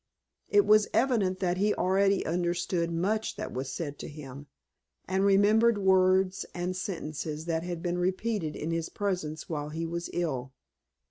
It 0.49 0.65
was 0.65 0.87
evident 0.95 1.37
that 1.41 1.57
he 1.57 1.75
already 1.75 2.25
understood 2.25 2.89
much 2.91 3.35
that 3.35 3.53
was 3.53 3.71
said 3.71 3.99
to 3.99 4.07
him, 4.07 4.47
and 5.07 5.23
remembered 5.23 5.77
words 5.77 6.43
and 6.55 6.75
sentences 6.75 7.45
that 7.45 7.61
had 7.61 7.83
been 7.83 7.99
repeated 7.99 8.55
in 8.55 8.71
his 8.71 8.89
presence 8.89 9.47
while 9.47 9.69
he 9.69 9.85
was 9.85 10.09
ill. 10.11 10.53